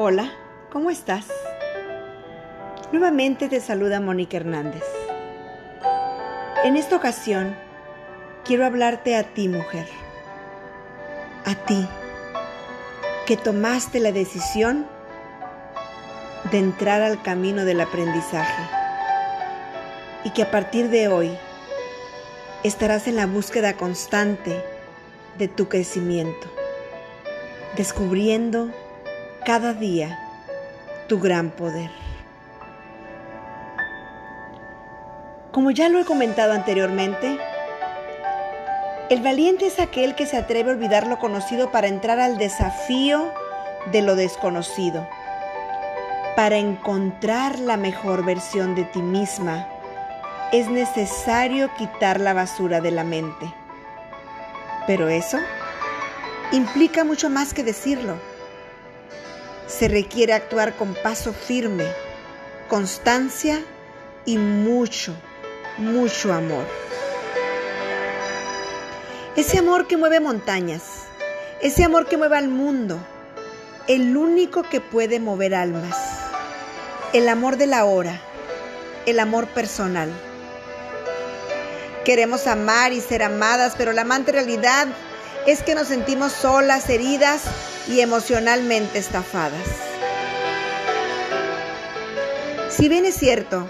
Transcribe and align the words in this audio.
Hola, 0.00 0.30
¿cómo 0.70 0.90
estás? 0.90 1.26
Nuevamente 2.92 3.48
te 3.48 3.60
saluda 3.60 3.98
Mónica 3.98 4.36
Hernández. 4.36 4.84
En 6.62 6.76
esta 6.76 6.94
ocasión 6.94 7.56
quiero 8.44 8.64
hablarte 8.64 9.16
a 9.16 9.24
ti, 9.24 9.48
mujer. 9.48 9.88
A 11.44 11.56
ti, 11.56 11.84
que 13.26 13.36
tomaste 13.36 13.98
la 13.98 14.12
decisión 14.12 14.86
de 16.52 16.58
entrar 16.58 17.02
al 17.02 17.20
camino 17.20 17.64
del 17.64 17.80
aprendizaje 17.80 18.62
y 20.22 20.30
que 20.30 20.42
a 20.42 20.50
partir 20.52 20.90
de 20.90 21.08
hoy 21.08 21.36
estarás 22.62 23.08
en 23.08 23.16
la 23.16 23.26
búsqueda 23.26 23.72
constante 23.72 24.64
de 25.38 25.48
tu 25.48 25.68
crecimiento, 25.68 26.46
descubriendo 27.76 28.70
cada 29.48 29.72
día 29.72 30.18
tu 31.08 31.18
gran 31.20 31.48
poder. 31.48 31.90
Como 35.52 35.70
ya 35.70 35.88
lo 35.88 35.98
he 35.98 36.04
comentado 36.04 36.52
anteriormente, 36.52 37.38
el 39.08 39.22
valiente 39.22 39.68
es 39.68 39.80
aquel 39.80 40.14
que 40.16 40.26
se 40.26 40.36
atreve 40.36 40.68
a 40.68 40.74
olvidar 40.74 41.06
lo 41.06 41.18
conocido 41.18 41.72
para 41.72 41.86
entrar 41.86 42.20
al 42.20 42.36
desafío 42.36 43.32
de 43.90 44.02
lo 44.02 44.16
desconocido, 44.16 45.08
para 46.36 46.58
encontrar 46.58 47.58
la 47.58 47.78
mejor 47.78 48.26
versión 48.26 48.74
de 48.74 48.84
ti 48.84 49.00
misma 49.00 49.66
es 50.52 50.68
necesario 50.68 51.74
quitar 51.78 52.20
la 52.20 52.34
basura 52.34 52.82
de 52.82 52.90
la 52.90 53.02
mente. 53.02 53.50
Pero 54.86 55.08
eso 55.08 55.38
implica 56.52 57.02
mucho 57.02 57.30
más 57.30 57.54
que 57.54 57.64
decirlo. 57.64 58.37
Se 59.68 59.86
requiere 59.86 60.32
actuar 60.32 60.76
con 60.76 60.94
paso 60.94 61.34
firme, 61.34 61.84
constancia 62.68 63.62
y 64.24 64.38
mucho, 64.38 65.14
mucho 65.76 66.32
amor. 66.32 66.64
Ese 69.36 69.58
amor 69.58 69.86
que 69.86 69.98
mueve 69.98 70.20
montañas, 70.20 70.82
ese 71.60 71.84
amor 71.84 72.06
que 72.06 72.16
mueve 72.16 72.38
al 72.38 72.48
mundo, 72.48 72.98
el 73.88 74.16
único 74.16 74.62
que 74.62 74.80
puede 74.80 75.20
mover 75.20 75.54
almas, 75.54 75.96
el 77.12 77.28
amor 77.28 77.58
de 77.58 77.66
la 77.66 77.84
hora, 77.84 78.18
el 79.04 79.20
amor 79.20 79.48
personal. 79.48 80.10
Queremos 82.06 82.46
amar 82.46 82.94
y 82.94 83.02
ser 83.02 83.22
amadas, 83.22 83.74
pero 83.76 83.92
la 83.92 84.00
amante 84.00 84.32
realidad 84.32 84.88
es 85.46 85.62
que 85.62 85.74
nos 85.74 85.88
sentimos 85.88 86.32
solas, 86.32 86.88
heridas 86.88 87.42
y 87.88 88.00
emocionalmente 88.00 88.98
estafadas. 88.98 89.66
Si 92.70 92.88
bien 92.88 93.06
es 93.06 93.16
cierto, 93.16 93.68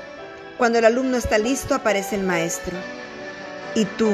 cuando 0.58 0.80
el 0.80 0.84
alumno 0.84 1.16
está 1.16 1.38
listo 1.38 1.74
aparece 1.74 2.16
el 2.16 2.24
maestro. 2.24 2.76
Y 3.74 3.84
tú, 3.84 4.12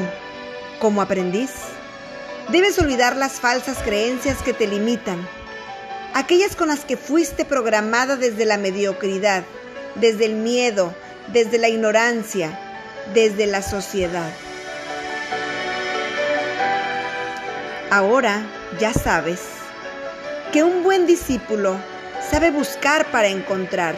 como 0.79 1.01
aprendiz, 1.01 1.51
debes 2.49 2.77
olvidar 2.79 3.17
las 3.17 3.33
falsas 3.33 3.79
creencias 3.79 4.41
que 4.43 4.53
te 4.53 4.67
limitan, 4.67 5.27
aquellas 6.13 6.55
con 6.55 6.67
las 6.67 6.85
que 6.85 6.97
fuiste 6.97 7.45
programada 7.45 8.15
desde 8.15 8.45
la 8.45 8.57
mediocridad, 8.57 9.43
desde 9.95 10.25
el 10.25 10.35
miedo, 10.35 10.93
desde 11.33 11.57
la 11.57 11.67
ignorancia, 11.67 12.59
desde 13.13 13.47
la 13.47 13.63
sociedad. 13.63 14.31
Ahora 17.89 18.45
ya 18.79 18.93
sabes 18.93 19.39
que 20.55 20.63
un 20.63 20.83
buen 20.83 21.05
discípulo 21.05 21.75
sabe 22.31 22.49
buscar 22.49 23.11
para 23.11 23.27
encontrar. 23.27 23.93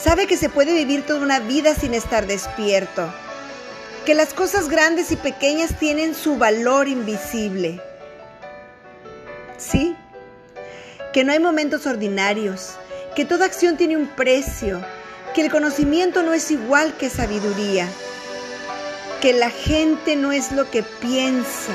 Sabe 0.00 0.28
que 0.28 0.36
se 0.36 0.48
puede 0.48 0.72
vivir 0.72 1.04
toda 1.04 1.18
una 1.18 1.40
vida 1.40 1.74
sin 1.74 1.92
estar 1.92 2.28
despierto. 2.28 3.12
Que 4.04 4.14
las 4.14 4.32
cosas 4.32 4.68
grandes 4.68 5.10
y 5.10 5.16
pequeñas 5.16 5.76
tienen 5.76 6.14
su 6.14 6.38
valor 6.38 6.86
invisible. 6.86 7.82
Sí, 9.56 9.96
que 11.12 11.24
no 11.24 11.32
hay 11.32 11.40
momentos 11.40 11.84
ordinarios, 11.84 12.76
que 13.16 13.24
toda 13.24 13.46
acción 13.46 13.76
tiene 13.76 13.96
un 13.96 14.06
precio, 14.06 14.80
que 15.34 15.40
el 15.40 15.50
conocimiento 15.50 16.22
no 16.22 16.32
es 16.32 16.52
igual 16.52 16.96
que 16.96 17.10
sabiduría 17.10 17.88
que 19.20 19.32
la 19.32 19.50
gente 19.50 20.14
no 20.14 20.30
es 20.30 20.52
lo 20.52 20.70
que 20.70 20.84
piensa, 20.84 21.72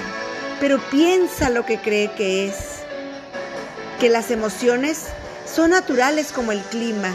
pero 0.62 0.79
piensa 0.90 1.50
lo 1.50 1.66
que 1.66 1.79
cree 1.79 2.09
que 2.12 2.47
es, 2.47 2.70
que 4.01 4.09
las 4.09 4.31
emociones 4.31 5.03
son 5.45 5.69
naturales 5.69 6.31
como 6.31 6.51
el 6.51 6.59
clima, 6.62 7.13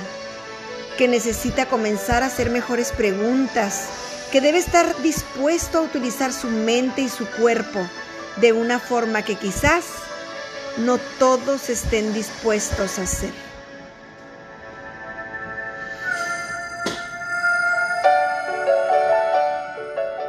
que 0.96 1.08
necesita 1.08 1.66
comenzar 1.66 2.22
a 2.22 2.26
hacer 2.26 2.48
mejores 2.48 2.92
preguntas, 2.92 3.86
que 4.30 4.40
debe 4.40 4.58
estar 4.58 4.96
dispuesto 5.02 5.78
a 5.78 5.80
utilizar 5.80 6.32
su 6.32 6.46
mente 6.46 7.02
y 7.02 7.08
su 7.08 7.26
cuerpo 7.26 7.80
de 8.36 8.52
una 8.52 8.78
forma 8.78 9.22
que 9.22 9.34
quizás 9.34 9.84
no 10.76 10.98
todos 11.18 11.70
estén 11.70 12.14
dispuestos 12.14 13.00
a 13.00 13.02
hacer. 13.02 13.32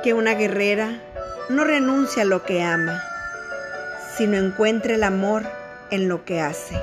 que 0.04 0.14
una 0.14 0.36
guerrera 0.36 1.02
no 1.50 1.66
renuncia 1.66 2.22
a 2.22 2.26
lo 2.26 2.46
que 2.46 2.64
ama, 2.64 3.04
sino 4.16 4.38
encuentra 4.38 4.96
el 4.96 5.04
amor 5.04 5.57
en 5.92 6.10
lo 6.10 6.26
que 6.26 6.42
hace. 6.42 6.82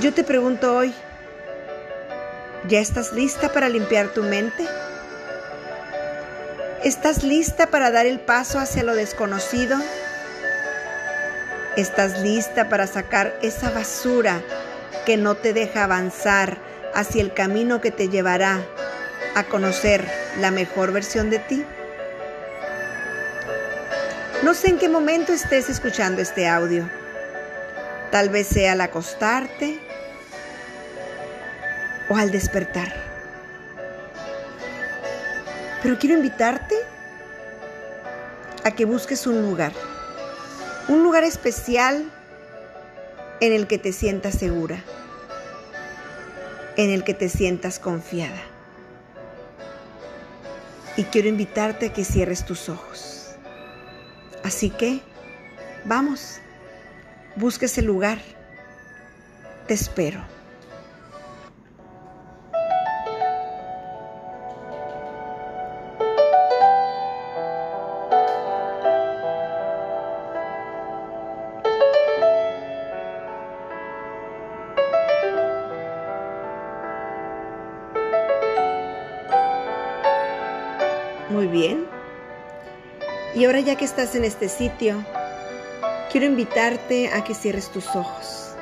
Yo 0.00 0.14
te 0.14 0.24
pregunto 0.24 0.76
hoy, 0.76 0.94
¿ya 2.68 2.80
estás 2.80 3.12
lista 3.12 3.52
para 3.52 3.68
limpiar 3.68 4.08
tu 4.08 4.22
mente? 4.22 4.66
¿Estás 6.84 7.24
lista 7.24 7.66
para 7.66 7.90
dar 7.90 8.06
el 8.06 8.20
paso 8.20 8.60
hacia 8.60 8.84
lo 8.84 8.94
desconocido? 8.94 9.76
¿Estás 11.76 12.20
lista 12.20 12.68
para 12.68 12.86
sacar 12.86 13.36
esa 13.42 13.70
basura 13.70 14.40
que 15.04 15.16
no 15.16 15.34
te 15.34 15.52
deja 15.52 15.84
avanzar 15.84 16.58
hacia 16.94 17.22
el 17.22 17.34
camino 17.34 17.80
que 17.80 17.90
te 17.90 18.08
llevará 18.08 18.60
a 19.34 19.44
conocer 19.44 20.04
la 20.40 20.50
mejor 20.50 20.92
versión 20.92 21.30
de 21.30 21.40
ti? 21.40 21.64
No 24.44 24.54
sé 24.54 24.68
en 24.68 24.78
qué 24.78 24.88
momento 24.88 25.32
estés 25.32 25.68
escuchando 25.68 26.22
este 26.22 26.48
audio. 26.48 26.88
Tal 28.10 28.28
vez 28.30 28.46
sea 28.46 28.72
al 28.72 28.80
acostarte 28.80 29.78
o 32.08 32.16
al 32.16 32.30
despertar. 32.30 32.92
Pero 35.82 35.98
quiero 35.98 36.16
invitarte 36.16 36.74
a 38.64 38.70
que 38.72 38.84
busques 38.84 39.26
un 39.26 39.42
lugar, 39.42 39.72
un 40.88 41.02
lugar 41.02 41.24
especial 41.24 42.10
en 43.40 43.52
el 43.52 43.66
que 43.66 43.78
te 43.78 43.92
sientas 43.92 44.34
segura, 44.34 44.82
en 46.76 46.90
el 46.90 47.04
que 47.04 47.14
te 47.14 47.28
sientas 47.28 47.78
confiada 47.78 48.42
y 50.98 51.04
quiero 51.04 51.28
invitarte 51.28 51.86
a 51.86 51.92
que 51.92 52.04
cierres 52.04 52.44
tus 52.44 52.68
ojos. 52.68 53.30
Así 54.42 54.68
que, 54.68 55.00
vamos, 55.84 56.40
busca 57.38 57.66
ese 57.66 57.82
lugar. 57.82 58.18
Te 59.66 59.74
espero. 59.74 60.20
Muy 81.30 81.46
bien. 81.46 81.86
Y 83.34 83.44
ahora 83.44 83.60
ya 83.60 83.76
que 83.76 83.84
estás 83.84 84.14
en 84.16 84.24
este 84.24 84.48
sitio, 84.48 85.04
quiero 86.10 86.26
invitarte 86.26 87.08
a 87.08 87.22
que 87.22 87.34
cierres 87.34 87.70
tus 87.70 87.86
ojos, 87.94 88.54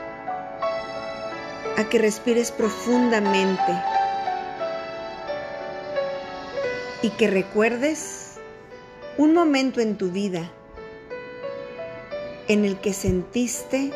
a 1.77 1.89
que 1.89 1.99
respires 1.99 2.51
profundamente 2.51 3.73
y 7.03 7.11
que 7.11 7.29
recuerdes 7.29 8.35
un 9.17 9.33
momento 9.33 9.81
en 9.81 9.97
tu 9.97 10.11
vida 10.11 10.51
en 12.49 12.65
el 12.65 12.79
que 12.79 12.93
sentiste 12.93 13.93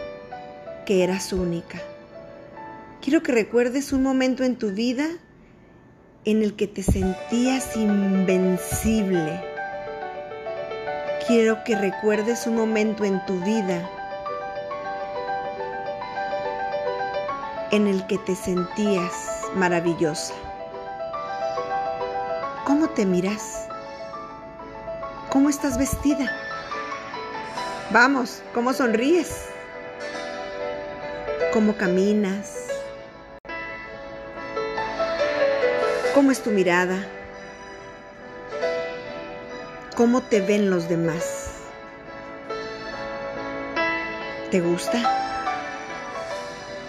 que 0.87 1.03
eras 1.03 1.33
única. 1.33 1.81
Quiero 3.01 3.23
que 3.23 3.33
recuerdes 3.33 3.93
un 3.93 4.03
momento 4.03 4.45
en 4.45 4.57
tu 4.57 4.71
vida 4.71 5.09
en 6.25 6.43
el 6.43 6.55
que 6.55 6.67
te 6.67 6.83
sentías 6.83 7.77
invencible. 7.77 9.50
Quiero 11.31 11.63
que 11.63 11.77
recuerdes 11.77 12.45
un 12.49 12.57
momento 12.57 13.05
en 13.05 13.25
tu 13.25 13.39
vida 13.45 13.89
en 17.71 17.87
el 17.87 18.05
que 18.09 18.19
te 18.19 18.35
sentías 18.35 19.47
maravillosa. 19.55 20.35
¿Cómo 22.67 22.89
te 22.89 23.07
miras? 23.07 23.69
¿Cómo 25.31 25.49
estás 25.49 25.79
vestida? 25.79 26.29
Vamos, 27.93 28.43
¿cómo 28.53 28.73
sonríes? 28.73 29.45
¿Cómo 31.53 31.77
caminas? 31.77 32.67
¿Cómo 36.13 36.33
es 36.33 36.43
tu 36.43 36.51
mirada? 36.51 37.07
¿Cómo 40.01 40.23
te 40.23 40.41
ven 40.41 40.71
los 40.71 40.89
demás? 40.89 41.51
¿Te 44.51 44.63
gusta? 44.63 44.99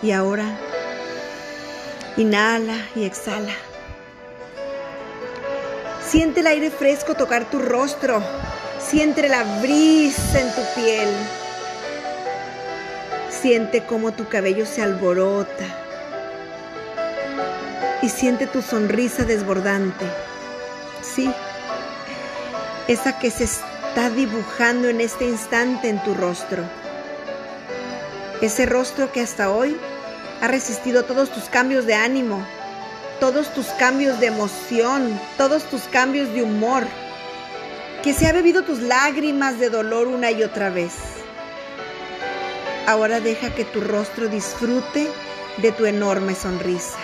Y 0.02 0.12
ahora, 0.12 0.46
inhala 2.16 2.78
y 2.96 3.04
exhala. 3.04 3.52
Siente 6.08 6.40
el 6.40 6.48
aire 6.48 6.72
fresco 6.72 7.14
tocar 7.14 7.50
tu 7.50 7.60
rostro. 7.60 8.24
Siente 8.80 9.28
la 9.28 9.44
brisa 9.62 10.40
en 10.40 10.56
tu 10.56 10.62
piel. 10.74 11.10
Siente 13.30 13.84
cómo 13.84 14.14
tu 14.14 14.30
cabello 14.30 14.66
se 14.66 14.84
alborota. 14.84 15.66
Y 18.02 18.08
siente 18.08 18.48
tu 18.48 18.62
sonrisa 18.62 19.26
desbordante. 19.26 20.06
Sí, 21.02 21.30
esa 22.92 23.18
que 23.18 23.32
se 23.32 23.46
está 23.46 24.10
dibujando 24.10 24.90
en 24.90 25.00
este 25.00 25.24
instante 25.26 25.88
en 25.88 26.04
tu 26.04 26.14
rostro. 26.14 26.64
Ese 28.42 28.66
rostro 28.66 29.14
que 29.14 29.22
hasta 29.22 29.50
hoy 29.50 29.78
ha 30.42 30.48
resistido 30.50 31.04
todos 31.06 31.32
tus 31.32 31.46
cambios 31.46 31.86
de 31.86 31.94
ánimo, 31.94 32.46
todos 33.22 33.54
tus 33.54 33.68
cambios 33.68 34.20
de 34.20 34.28
emoción, 34.28 35.18
todos 35.38 35.64
tus 35.70 35.84
cambios 35.84 36.34
de 36.34 36.44
humor, 36.44 36.84
que 38.04 38.14
se 38.14 38.28
ha 38.28 38.34
bebido 38.34 38.64
tus 38.64 38.80
lágrimas 38.80 39.58
de 39.58 39.70
dolor 39.70 40.08
una 40.08 40.32
y 40.32 40.44
otra 40.44 40.70
vez. 40.70 40.92
Ahora 42.88 43.22
deja 43.22 43.56
que 43.56 43.64
tu 43.64 43.80
rostro 43.80 44.28
disfrute 44.28 45.08
de 45.58 45.72
tu 45.72 45.86
enorme 45.86 46.36
sonrisa. 46.36 46.98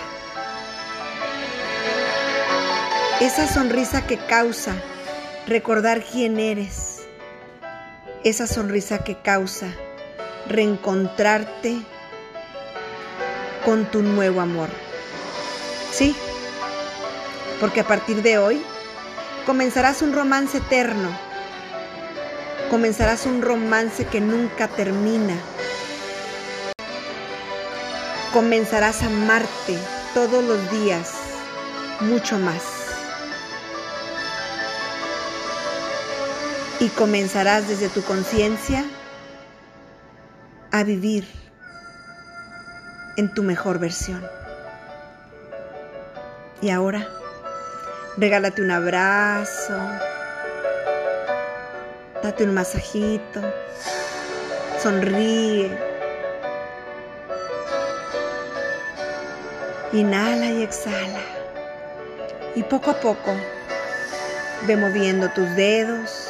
Esa 3.20 3.48
sonrisa 3.48 4.06
que 4.06 4.18
causa 4.18 4.74
recordar 5.48 6.04
quién 6.04 6.38
eres. 6.38 7.06
Esa 8.22 8.46
sonrisa 8.46 8.98
que 8.98 9.16
causa 9.16 9.68
reencontrarte 10.46 11.78
con 13.64 13.86
tu 13.86 14.02
nuevo 14.02 14.40
amor. 14.40 14.68
Sí, 15.90 16.14
porque 17.60 17.80
a 17.80 17.86
partir 17.86 18.22
de 18.22 18.38
hoy 18.38 18.62
comenzarás 19.46 20.02
un 20.02 20.12
romance 20.12 20.58
eterno. 20.58 21.10
Comenzarás 22.70 23.24
un 23.24 23.40
romance 23.40 24.04
que 24.04 24.20
nunca 24.20 24.68
termina. 24.68 25.34
Comenzarás 28.32 29.02
a 29.02 29.06
amarte 29.06 29.78
todos 30.12 30.44
los 30.44 30.70
días 30.70 31.14
mucho 32.00 32.38
más. 32.38 32.77
Y 36.80 36.88
comenzarás 36.90 37.68
desde 37.68 37.88
tu 37.88 38.02
conciencia 38.02 38.84
a 40.70 40.84
vivir 40.84 41.26
en 43.16 43.32
tu 43.34 43.42
mejor 43.42 43.80
versión. 43.80 44.24
Y 46.60 46.70
ahora, 46.70 47.08
regálate 48.16 48.62
un 48.62 48.70
abrazo, 48.70 49.76
date 52.22 52.44
un 52.44 52.54
masajito, 52.54 53.40
sonríe, 54.80 55.76
inhala 59.92 60.46
y 60.50 60.62
exhala. 60.62 61.20
Y 62.54 62.62
poco 62.62 62.92
a 62.92 63.00
poco 63.00 63.34
ve 64.66 64.76
moviendo 64.76 65.28
tus 65.30 65.48
dedos, 65.56 66.27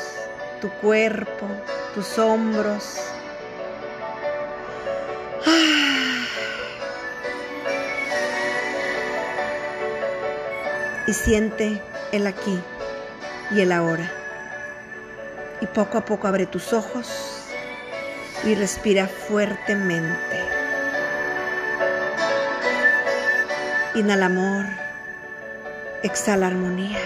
tu 0.61 0.69
cuerpo, 0.81 1.47
tus 1.95 2.19
hombros. 2.19 3.01
¡Ah! 5.47 5.79
y 11.09 11.15
siente 11.15 11.81
el 12.13 12.27
aquí 12.27 12.61
y 13.51 13.63
el 13.63 13.73
ahora. 13.73 14.13
Y 15.63 15.67
poco 15.67 15.97
a 15.97 16.05
poco 16.05 16.29
abre 16.29 16.45
tus 16.45 16.75
ojos 16.75 17.47
y 18.45 18.55
respira 18.55 19.09
fuertemente. 19.09 20.45
Inhala 23.95 24.27
amor, 24.27 24.67
exhala 26.03 26.49
armonía. 26.49 27.01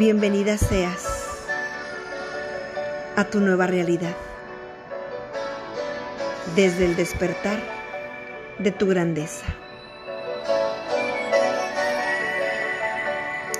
Bienvenida 0.00 0.56
seas 0.56 1.04
a 3.16 3.24
tu 3.24 3.38
nueva 3.38 3.66
realidad. 3.66 4.16
Desde 6.56 6.86
el 6.86 6.96
despertar 6.96 7.60
de 8.58 8.70
tu 8.70 8.86
grandeza. 8.86 9.44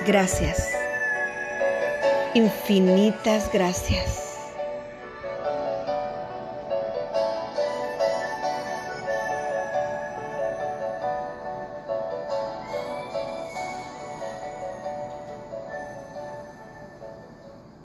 Gracias. 0.07 0.67
Infinitas 2.33 3.51
gracias. 3.53 4.30